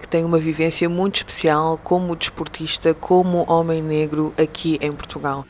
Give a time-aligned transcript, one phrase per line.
[0.00, 5.44] que tem uma vivência muito especial como desportista, como homem negro aqui em Portugal.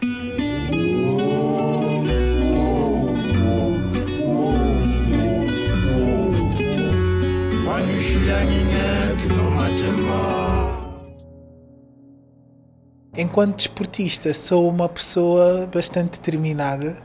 [13.16, 16.96] Enquanto desportista, sou uma pessoa bastante determinada,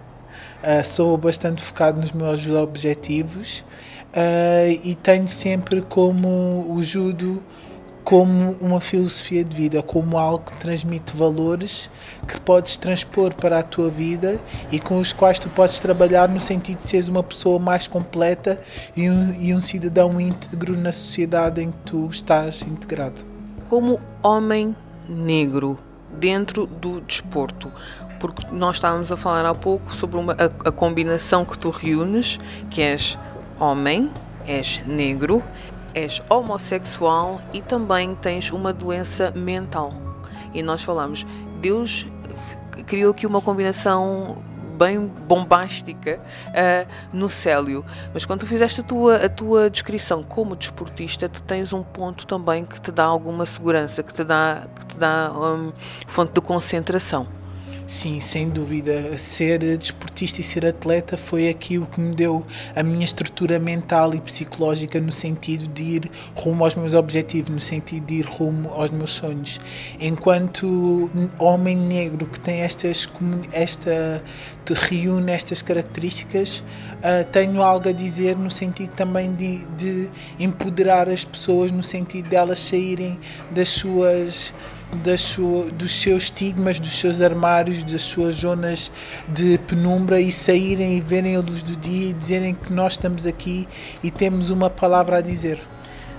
[0.63, 3.63] uh, sou bastante focado nos meus objetivos
[4.15, 7.43] uh, e tenho sempre como o judo
[8.05, 11.89] como uma filosofia de vida, como algo que transmite valores
[12.27, 14.39] que podes transpor para a tua vida
[14.71, 18.61] e com os quais tu podes trabalhar no sentido de seres uma pessoa mais completa
[18.95, 23.25] e um, e um cidadão íntegro na sociedade em que tu estás integrado.
[23.69, 24.75] Como homem
[25.09, 25.79] negro
[26.19, 27.71] dentro do desporto,
[28.19, 32.37] porque nós estávamos a falar há pouco sobre uma, a, a combinação que tu reúnes,
[32.69, 33.17] que és
[33.59, 34.11] homem,
[34.45, 35.43] és negro,
[35.93, 39.93] és homossexual e também tens uma doença mental.
[40.53, 41.25] E nós falamos,
[41.59, 42.05] Deus
[42.85, 44.37] criou aqui uma combinação
[44.75, 47.83] bem bombástica uh, no Célio.
[48.13, 52.27] Mas quando tu fizeste a tua, a tua descrição como desportista, tu tens um ponto
[52.27, 55.71] também que te dá alguma segurança, que te dá, que te dá um,
[56.07, 57.27] fonte de concentração.
[57.87, 59.15] Sim, sem dúvida.
[59.15, 62.43] Ser desportista e ser atleta foi aquilo que me deu
[62.75, 67.61] a minha estrutura mental e psicológica no sentido de ir rumo aos meus objetivos, no
[67.61, 69.61] sentido de ir rumo aos meus sonhos.
[69.99, 73.07] Enquanto homem negro que tem estas
[73.51, 74.23] esta
[74.73, 76.63] reúne estas características,
[77.03, 80.09] uh, tenho algo a dizer no sentido também de, de
[80.39, 83.19] empoderar as pessoas, no sentido de elas saírem
[83.51, 84.51] das suas
[84.93, 88.91] das sua, dos seus estigmas, dos seus armários, das suas zonas
[89.27, 93.25] de penumbra e saírem e verem a luz do dia e dizerem que nós estamos
[93.25, 93.67] aqui
[94.03, 95.59] e temos uma palavra a dizer.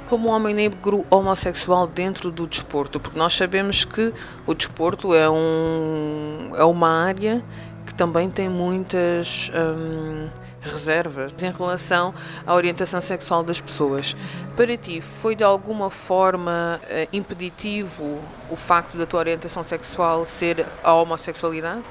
[0.09, 4.13] Como homem negro homossexual dentro do desporto, porque nós sabemos que
[4.47, 7.43] o desporto é, um, é uma área
[7.85, 9.51] que também tem muitas.
[9.53, 10.29] Hum,
[10.67, 12.15] reservas em relação
[12.47, 14.17] à orientação sexual das pessoas.
[14.57, 20.67] Para ti, foi de alguma forma uh, impeditivo o facto da tua orientação sexual ser
[20.83, 21.83] a homossexualidade?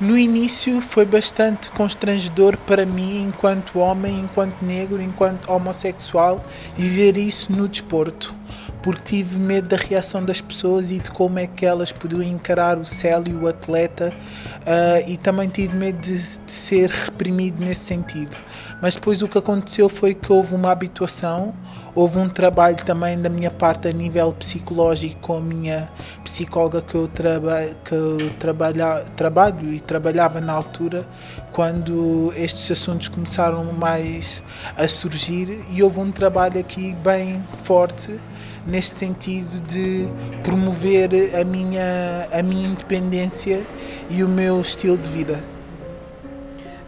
[0.00, 6.44] No início foi bastante constrangedor para mim, enquanto homem, enquanto negro, enquanto homossexual,
[6.76, 8.34] viver isso no desporto
[8.82, 12.78] porque tive medo da reação das pessoas e de como é que elas poderiam encarar
[12.78, 14.12] o Célio, o atleta,
[14.62, 18.36] uh, e também tive medo de, de, ser reprimido nesse sentido.
[18.82, 21.54] Mas depois o que aconteceu foi que houve uma habituação,
[21.94, 25.88] houve um trabalho também da minha parte a nível psicológico com a minha
[26.24, 31.06] psicóloga que eu, traba, que eu trabalha, trabalho e trabalhava na altura,
[31.52, 34.42] quando estes assuntos começaram mais
[34.76, 38.18] a surgir, e houve um trabalho aqui bem forte
[38.66, 40.08] neste sentido de
[40.42, 43.62] promover a minha, a minha independência
[44.10, 45.61] e o meu estilo de vida.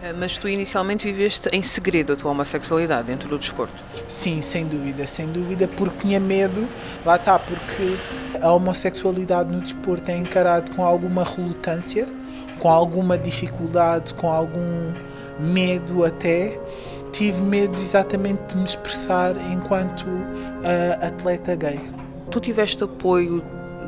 [0.04, 3.82] Eh, mas tu inicialmente viveste em segredo a tua homossexualidade dentro do desporto?
[4.06, 6.68] Sim, sem dúvida, sem dúvida, porque tinha medo,
[7.06, 7.96] lá está, porque
[8.42, 12.06] a homossexualidade no desporto é encarado com alguma relutância,
[12.58, 14.92] com alguma dificuldade, com algum
[15.40, 16.60] medo até,
[17.10, 21.80] tive medo exatamente de me expressar enquanto uh, atleta gay.
[22.30, 23.42] Tu tiveste apoio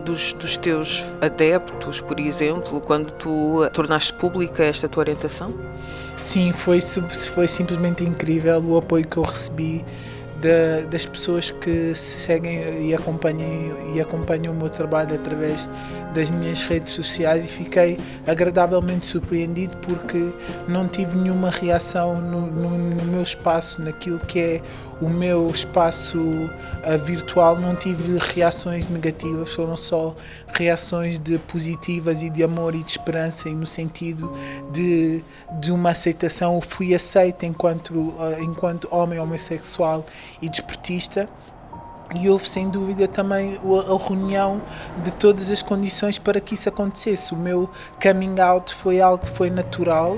[0.06, 5.52] dos, dos, teus adeptos, por exemplo, quando tu tornaste pública esta tua orientação?
[6.16, 9.84] Sim, foi, foi simplesmente incrível o apoio que eu recebi
[10.40, 15.68] de, das pessoas que seguem e acompanham, e acompanham o meu trabalho através
[16.14, 20.30] das minhas redes sociais e fiquei agradavelmente surpreendido porque
[20.66, 24.62] não tive nenhuma reação no, no, no meu espaço, naquilo que é
[25.00, 30.16] o meu espaço uh, virtual, não tive reações negativas, foram só
[30.54, 34.32] reações de positivas e de amor e de esperança e no sentido
[34.72, 35.22] de,
[35.60, 36.58] de uma aceitação.
[36.62, 40.06] Fui aceito enquanto, uh, enquanto homem homossexual
[40.40, 41.28] e desportista
[42.14, 44.62] e houve sem dúvida também a reunião
[45.02, 47.34] de todas as condições para que isso acontecesse.
[47.34, 47.68] O meu
[48.00, 50.16] coming out foi algo que foi natural,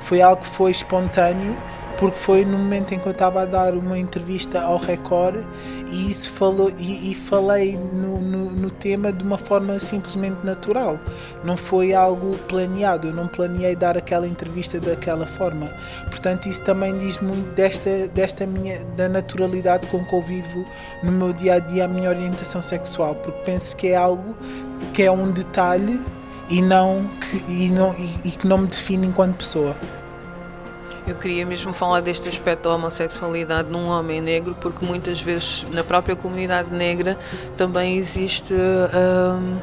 [0.00, 1.56] foi algo que foi espontâneo,
[2.00, 5.44] porque foi no momento em que eu estava a dar uma entrevista ao Record
[5.92, 10.98] e isso falou e, e falei no, no, no, tema de uma forma simplesmente natural.
[11.44, 15.66] Não foi algo planeado, eu não planeei dar aquela entrevista daquela forma.
[16.08, 20.64] Portanto, isso também diz muito desta, desta minha da naturalidade com que eu vivo
[21.02, 24.34] no meu dia a dia a minha orientação sexual, porque penso que é algo
[24.94, 26.00] que é um detalhe
[26.48, 29.76] e não que, e não, e, e que não me define enquanto pessoa.
[31.06, 35.82] Eu queria mesmo falar deste aspecto da homossexualidade num homem negro, porque muitas vezes na
[35.82, 37.18] própria comunidade negra
[37.56, 39.58] também existe hum,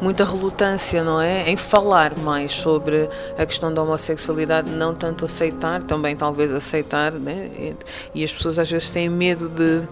[0.00, 1.50] muita relutância, não é?
[1.50, 7.74] Em falar mais sobre a questão da homossexualidade, não tanto aceitar, também talvez aceitar, né?
[8.14, 9.82] E as pessoas às vezes têm medo de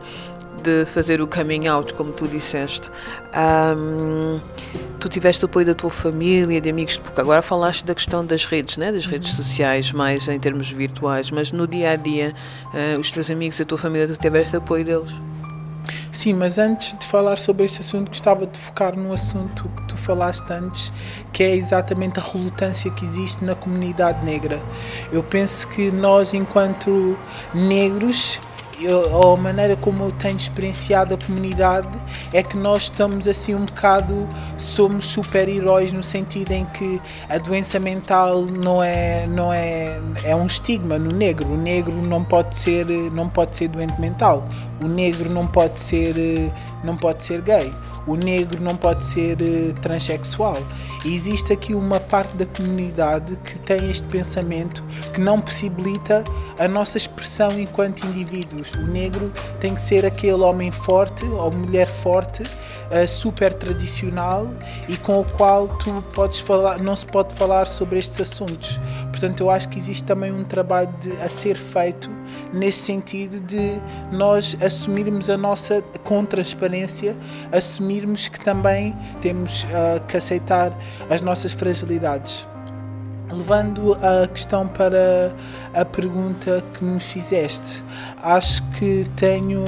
[0.62, 2.90] de fazer o coming out, como tu disseste.
[3.76, 4.38] Um,
[5.00, 8.44] tu tiveste o apoio da tua família, de amigos, porque agora falaste da questão das
[8.44, 8.92] redes, né?
[8.92, 12.34] das redes sociais, mais em termos virtuais, mas no dia a dia,
[12.66, 15.12] uh, os teus amigos, a tua família, tu tiveste apoio deles?
[16.12, 19.96] Sim, mas antes de falar sobre este assunto, gostava de focar no assunto que tu
[19.96, 20.92] falaste antes,
[21.32, 24.62] que é exatamente a relutância que existe na comunidade negra.
[25.10, 27.16] Eu penso que nós, enquanto
[27.54, 28.38] negros,
[28.84, 31.88] eu, a maneira como eu tenho experienciado a comunidade
[32.32, 34.26] é que nós estamos assim um bocado,
[34.56, 40.46] somos super-heróis no sentido em que a doença mental não é, não é, é um
[40.46, 41.52] estigma no negro.
[41.52, 44.46] O negro não pode ser, não pode ser doente mental.
[44.84, 46.14] O negro não pode ser,
[46.82, 47.72] não pode ser gay
[48.06, 50.56] o negro não pode ser uh, transexual.
[51.04, 54.82] Existe aqui uma parte da comunidade que tem este pensamento
[55.12, 56.24] que não possibilita
[56.58, 58.71] a nossa expressão enquanto indivíduos.
[58.78, 59.30] O negro
[59.60, 64.50] tem que ser aquele homem forte ou mulher forte, uh, super tradicional
[64.88, 68.80] e com o qual tu podes falar, não se pode falar sobre estes assuntos.
[69.10, 72.10] Portanto, eu acho que existe também um trabalho de, a ser feito
[72.52, 73.76] nesse sentido de
[74.10, 77.16] nós assumirmos a nossa com transparência,
[77.50, 80.76] assumirmos que também temos uh, que aceitar
[81.08, 82.46] as nossas fragilidades.
[83.42, 85.34] Levando a questão para
[85.74, 87.82] a pergunta que me fizeste,
[88.22, 89.64] acho que tenho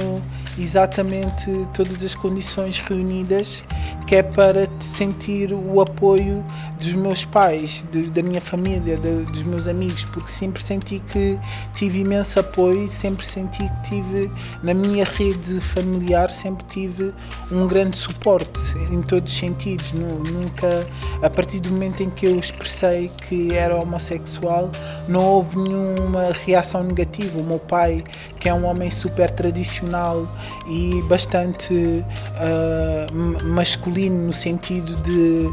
[0.57, 3.65] exatamente todas as condições reunidas
[4.07, 6.41] que é para sentir o apoio
[6.85, 7.83] dos meus pais,
[8.13, 11.39] da minha família, dos meus amigos, porque sempre senti que
[11.73, 17.13] tive imenso apoio, sempre senti que tive na minha rede familiar, sempre tive
[17.51, 18.59] um grande suporte
[18.91, 19.93] em todos os sentidos.
[19.93, 20.85] Nunca,
[21.21, 24.69] a partir do momento em que eu expressei que era homossexual,
[25.07, 27.39] não houve nenhuma reação negativa.
[27.39, 27.97] O meu pai,
[28.39, 30.27] que é um homem super tradicional
[30.67, 35.49] e bastante uh, masculino no sentido de,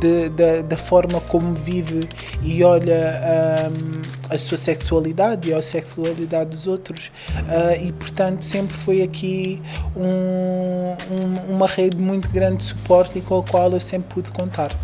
[0.00, 2.08] de, de, da forma como vive
[2.42, 8.76] e olha um, a sua sexualidade e a sexualidade dos outros uh, e portanto sempre
[8.76, 9.62] foi aqui
[9.96, 14.32] um, um, uma rede muito grande de suporte e com a qual eu sempre pude
[14.32, 14.76] contar.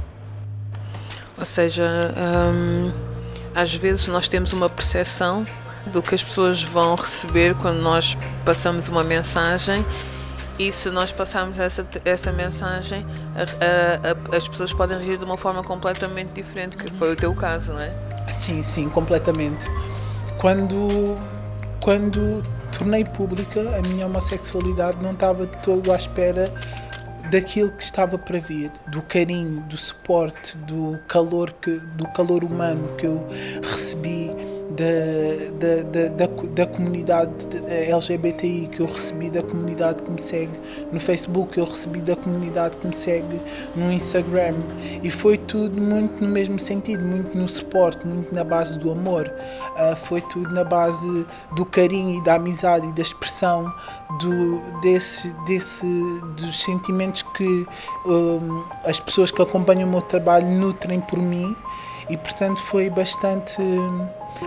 [1.37, 2.15] Ou seja,
[2.55, 2.93] hum,
[3.55, 5.47] às vezes nós temos uma percepção
[5.87, 9.85] do que as pessoas vão receber quando nós passamos uma mensagem
[10.61, 15.25] e se nós passarmos essa, essa mensagem, a, a, a, as pessoas podem reagir de
[15.25, 17.91] uma forma completamente diferente, que foi o teu caso, não é?
[18.31, 19.71] Sim, sim, completamente.
[20.37, 21.17] Quando,
[21.81, 22.43] quando
[22.77, 26.53] tornei pública a minha homossexualidade, não estava de todo à espera
[27.31, 32.97] daquilo que estava para vir, do carinho, do suporte, do calor que, do calor humano
[32.99, 33.27] que eu
[33.63, 34.30] recebi
[34.71, 37.33] da, da, da, da, comunidade
[37.67, 40.59] LGBTI que eu recebi da comunidade que me segue.
[40.93, 43.41] No Facebook, eu recebi da comunidade que me segue
[43.75, 44.55] no Instagram.
[45.03, 49.31] E foi tudo muito no mesmo sentido, muito no suporte, muito na base do amor,
[49.77, 53.73] uh, foi tudo na base do carinho e da amizade e da expressão
[54.21, 55.87] do, desse, desse,
[56.37, 57.67] dos sentimentos que
[58.07, 61.57] um, as pessoas que acompanham o meu trabalho nutrem por mim.
[62.09, 63.63] E portanto foi bastante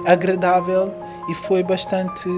[0.06, 0.94] agradável
[1.30, 2.30] e foi bastante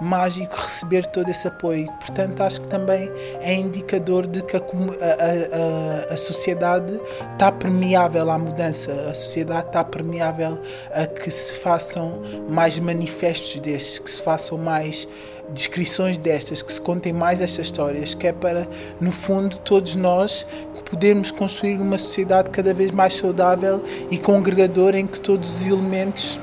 [0.00, 1.86] mágico receber todo esse apoio.
[1.98, 7.00] Portanto, acho que também é indicador de que a, a, a, a sociedade
[7.32, 10.58] está permeável à mudança, a sociedade está permeável
[10.92, 15.08] a que se façam mais manifestos destes, que se façam mais
[15.50, 18.68] descrições destas, que se contem mais estas histórias, que é para,
[19.00, 20.46] no fundo, todos nós
[20.90, 26.40] podermos construir uma sociedade cada vez mais saudável e congregadora em que todos os elementos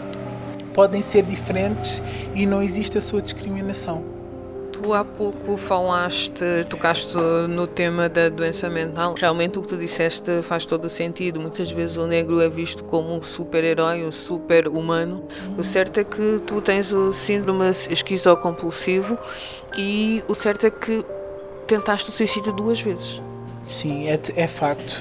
[0.76, 2.04] podem ser diferentes
[2.36, 4.04] e não existe a sua discriminação.
[4.74, 7.16] Tu há pouco falaste, tocaste
[7.50, 9.16] no tema da doença mental.
[9.18, 11.40] Realmente o que tu disseste faz todo o sentido.
[11.40, 15.24] Muitas vezes o negro é visto como um super-herói, um super-humano.
[15.58, 19.18] O certo é que tu tens o síndrome esquizocompulsivo
[19.78, 21.06] e o certo é que
[21.66, 23.22] tentaste o suicídio duas vezes.
[23.66, 24.92] Sim, é, é facto.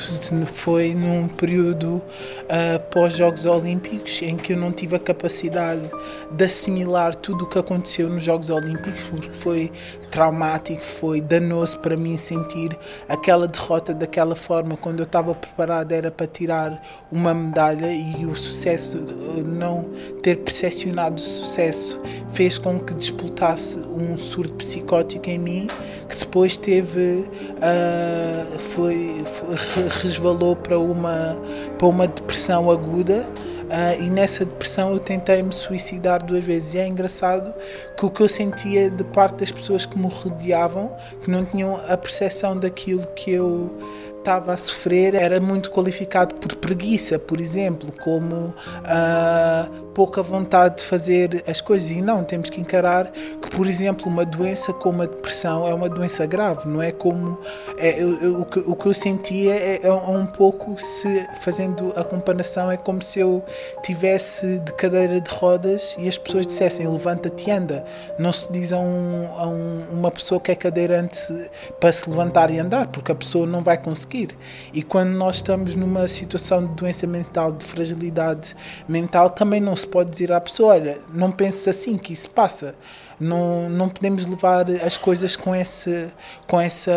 [0.46, 5.82] Foi num período uh, pós-Jogos Olímpicos em que eu não tive a capacidade
[6.30, 9.70] de assimilar tudo o que aconteceu nos Jogos Olímpicos, porque foi
[10.14, 12.78] traumático, foi danoso para mim sentir
[13.08, 14.76] aquela derrota daquela forma.
[14.76, 16.80] Quando eu estava preparado era para tirar
[17.10, 18.98] uma medalha e o sucesso,
[19.44, 19.90] não
[20.22, 25.66] ter percepcionado o sucesso, fez com que despoltasse um surto psicótico em mim
[26.08, 31.36] que depois teve uh, foi, foi, resvalou para uma
[31.76, 33.26] para uma depressão aguda
[33.64, 36.74] Uh, e nessa depressão eu tentei me suicidar duas vezes.
[36.74, 37.54] E é engraçado
[37.96, 41.80] que o que eu sentia de parte das pessoas que me rodeavam, que não tinham
[41.88, 43.76] a percepção daquilo que eu
[44.24, 50.82] estava a sofrer era muito qualificado por preguiça, por exemplo, como uh, pouca vontade de
[50.82, 51.90] fazer as coisas.
[51.90, 55.88] E não, temos que encarar que, por exemplo, uma doença como a depressão é uma
[55.88, 57.38] doença grave, não é como.
[57.78, 61.92] É, eu, eu, o, que, o que eu sentia é, é, um pouco, se fazendo
[61.94, 63.44] a comparação, é como se eu
[63.82, 67.84] tivesse de cadeira de rodas e as pessoas dissessem levanta-te e anda.
[68.18, 72.50] Não se diz a, um, a um, uma pessoa que é cadeirante para se levantar
[72.50, 74.36] e andar, porque a pessoa não vai conseguir conseguir.
[74.72, 78.54] E quando nós estamos numa situação de doença mental, de fragilidade
[78.88, 82.74] mental, também não se pode dizer à pessoa: olha, não penses assim que isso passa.
[83.18, 86.08] Não, não podemos levar as coisas com, esse,
[86.48, 86.92] com essa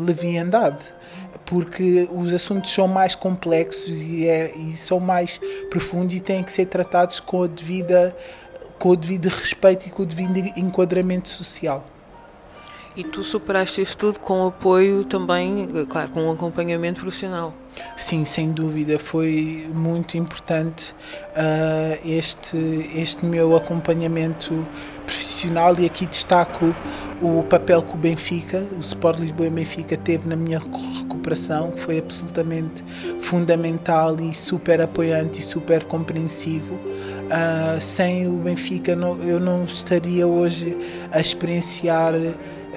[0.00, 0.84] leviandade
[1.46, 6.52] porque os assuntos são mais complexos e, é, e são mais profundos e têm que
[6.52, 8.16] ser tratados com, devida,
[8.78, 11.84] com o devido respeito e com o devido enquadramento social.
[12.96, 17.54] E tu superaste isso tudo com apoio também, claro, com um acompanhamento profissional.
[17.96, 20.94] Sim, sem dúvida, foi muito importante
[21.30, 24.66] uh, este, este meu acompanhamento
[25.06, 26.74] profissional e aqui destaco
[27.20, 31.98] o papel que o Benfica, o Sport Lisboa e Benfica teve na minha recuperação, foi
[31.98, 32.84] absolutamente
[33.20, 36.74] fundamental e super apoiante e super compreensivo.
[36.74, 40.76] Uh, sem o Benfica não, eu não estaria hoje
[41.10, 42.14] a experienciar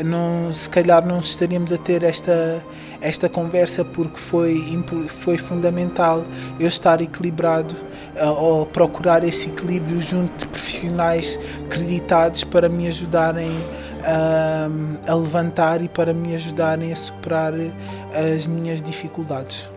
[0.03, 2.63] não, se calhar não estaríamos a ter esta,
[3.01, 6.23] esta conversa porque foi, foi fundamental
[6.59, 7.75] eu estar equilibrado
[8.21, 15.81] uh, ou procurar esse equilíbrio junto de profissionais creditados para me ajudarem uh, a levantar
[15.81, 17.53] e para me ajudarem a superar
[18.35, 19.71] as minhas dificuldades.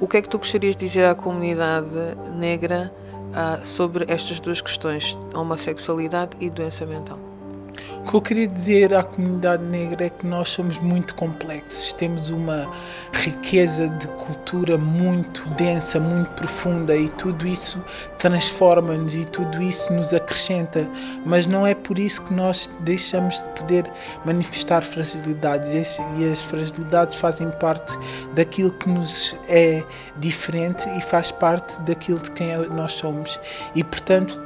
[0.00, 1.88] O que é que tu gostarias de dizer à comunidade
[2.36, 2.92] negra
[3.30, 7.27] uh, sobre estas duas questões, homossexualidade e doença mental?
[8.08, 12.30] O que eu queria dizer à comunidade negra é que nós somos muito complexos, temos
[12.30, 12.66] uma
[13.12, 17.84] riqueza de cultura muito densa, muito profunda e tudo isso
[18.18, 20.88] transforma-nos e tudo isso nos acrescenta,
[21.26, 23.84] mas não é por isso que nós deixamos de poder
[24.24, 25.98] manifestar fragilidades.
[26.16, 27.94] E as fragilidades fazem parte
[28.34, 29.84] daquilo que nos é
[30.16, 33.38] diferente e faz parte daquilo de quem nós somos.
[33.74, 34.40] E portanto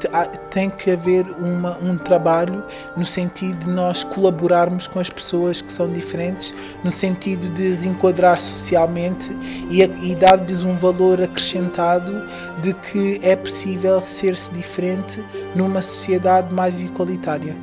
[0.51, 2.65] tem que haver uma, um trabalho
[2.97, 7.85] no sentido de nós colaborarmos com as pessoas que são diferentes, no sentido de as
[7.85, 9.37] enquadrar socialmente
[9.71, 12.13] e, e dar-lhes um valor acrescentado
[12.61, 17.57] de que é possível ser-se diferente numa sociedade mais igualitária.